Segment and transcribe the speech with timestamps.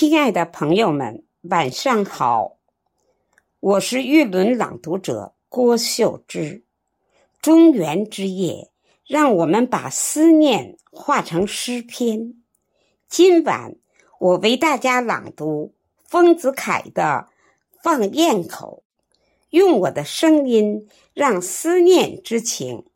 [0.00, 2.56] 亲爱的朋友们，晚上好！
[3.60, 6.64] 我是玉轮朗读者郭秀芝。
[7.42, 8.70] 中元之夜，
[9.06, 12.32] 让我们把思念化成诗篇。
[13.10, 13.76] 今晚
[14.18, 17.28] 我为大家朗读丰子恺的
[17.82, 18.82] 《放雁口》，
[19.50, 22.86] 用我的声音，让思念之情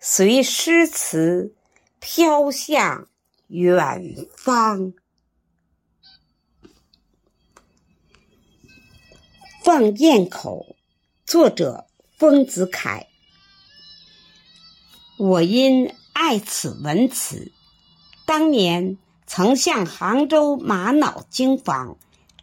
[0.00, 1.54] 随诗词
[2.00, 3.06] 飘向
[3.48, 4.94] 远方。
[9.64, 10.76] 放雁口，
[11.24, 11.86] 作者
[12.18, 13.06] 丰子恺。
[15.16, 17.50] 我因爱此文词，
[18.26, 21.96] 当年曾向杭州玛瑙经坊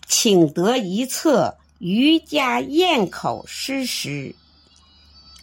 [0.08, 4.36] 请得一册渔家雁口诗识。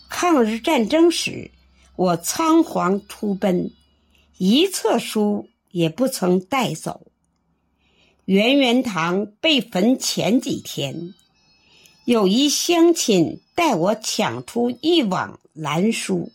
[0.08, 1.52] 抗日战争时，
[1.94, 3.70] 我仓皇出奔，
[4.36, 7.12] 一册书也不曾带走。
[8.24, 11.14] 圆圆堂被焚前几天。
[12.08, 16.32] 有一乡亲带我抢出一网蓝书，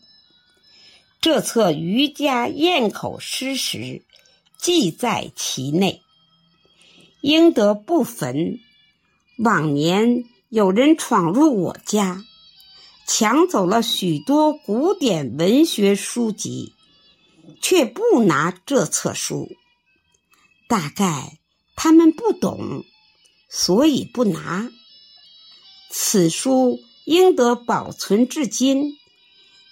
[1.20, 4.04] 这册渔家堰口诗时
[4.56, 6.04] 记在其内，
[7.22, 8.60] 应得不焚。
[9.40, 12.24] 往年有人闯入我家，
[13.08, 16.76] 抢走了许多古典文学书籍，
[17.64, 19.50] 却不拿这册书。
[20.68, 21.40] 大概
[21.76, 22.84] 他们不懂，
[23.50, 24.70] 所以不拿。
[25.96, 28.98] 此书应得保存至今，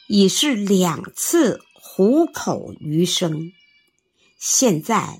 [0.08, 3.52] 已是两次虎口余生。
[4.38, 5.18] 现在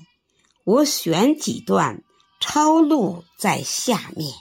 [0.62, 2.04] 我选几段
[2.38, 4.32] 抄录在下面：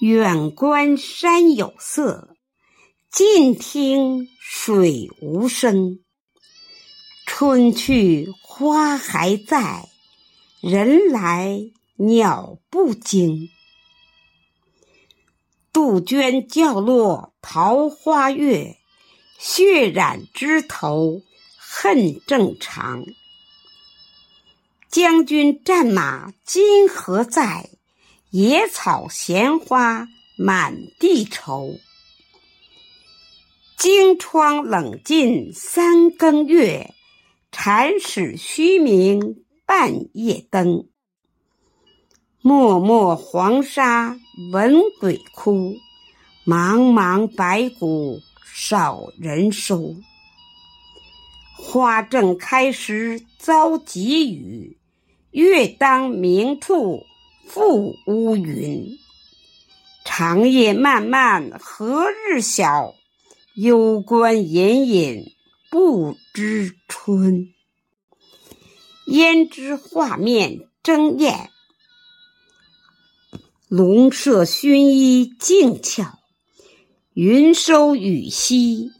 [0.00, 2.36] 远观山有色，
[3.10, 6.00] 近听水无声。
[7.24, 9.88] 春去花还在，
[10.60, 11.70] 人来。
[12.04, 13.48] 鸟不惊，
[15.72, 18.76] 杜鹃叫落桃花月，
[19.38, 21.22] 血染枝头
[21.56, 23.04] 恨正长。
[24.90, 27.70] 将军战马今何在？
[28.30, 31.78] 野草闲花满地愁。
[33.76, 36.92] 荆窗冷尽三更月，
[37.52, 40.88] 禅室虚明半夜灯。
[42.44, 44.18] 漠漠黄沙
[44.50, 45.76] 闻鬼哭，
[46.44, 48.18] 茫茫白骨
[48.52, 49.94] 少人收。
[51.56, 54.76] 花正开时遭急雨，
[55.30, 57.04] 月当明处
[57.48, 58.88] 覆乌云。
[60.04, 62.92] 长夜漫漫何日晓？
[63.54, 65.26] 幽关隐隐
[65.70, 67.46] 不知春。
[69.06, 71.51] 胭脂画面争艳。
[73.74, 76.18] 龙舍薰衣静悄，
[77.14, 78.92] 云收雨息，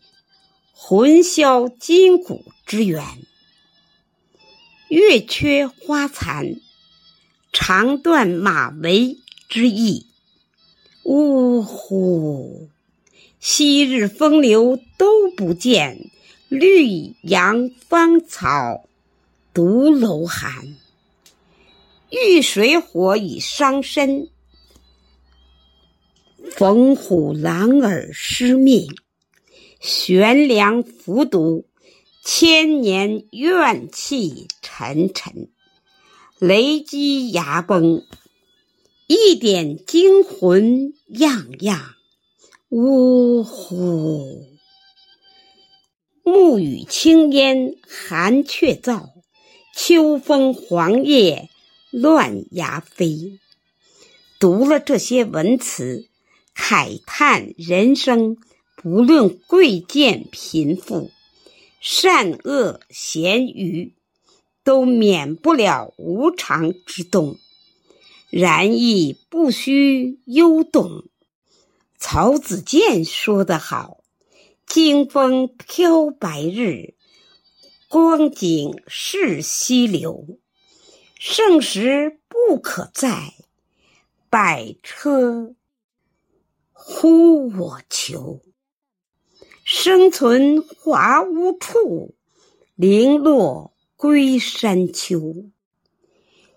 [0.73, 3.05] 魂销筋骨之源。
[4.89, 6.57] 月缺花残，
[7.53, 10.07] 肠断马嵬之意。
[11.03, 12.71] 呜呼！
[13.41, 16.11] 昔日风流都不见，
[16.49, 18.87] 绿杨芳草
[19.53, 20.79] 独楼寒。
[22.09, 24.31] 遇水火已伤身。
[26.63, 28.87] 逢虎狼耳失命，
[29.81, 31.67] 悬梁服毒，
[32.25, 35.49] 千年怨气沉沉。
[36.39, 38.05] 雷击崖崩，
[39.09, 41.81] 一点惊魂样样。
[42.69, 44.47] 呜呼！
[46.23, 49.09] 暮雨青烟寒雀噪，
[49.75, 51.49] 秋风黄叶
[51.91, 53.41] 乱鸦飞。
[54.39, 56.07] 读了这些文词。
[56.55, 58.37] 慨叹人生，
[58.77, 61.11] 不论贵贱贫富，
[61.81, 63.95] 善恶咸愚，
[64.65, 67.39] 都免不了无常之动。
[68.31, 71.05] 然亦不须忧动。
[71.99, 73.99] 曹子建说得好
[74.67, 76.95] ：“经风飘白日，
[77.89, 80.39] 光景逝溪流。
[81.19, 83.35] 盛时不可再，
[84.31, 85.55] 百车。”
[86.85, 88.41] 呼我求，
[89.65, 92.17] 生存华屋处，
[92.75, 95.49] 零落归山丘。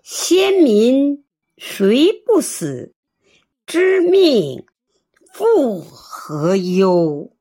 [0.02, 1.24] 先民
[1.56, 2.92] 谁不死？
[3.66, 4.66] 知命
[5.32, 7.35] 复何忧？